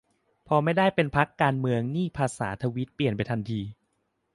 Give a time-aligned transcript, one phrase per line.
[0.47, 3.61] พอไม่ได้เป็นพรรคการเมืองนี่ภาษาทวีตเปลี่ยนไปทันที